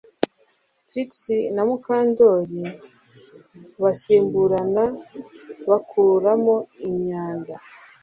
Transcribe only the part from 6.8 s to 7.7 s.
imyanda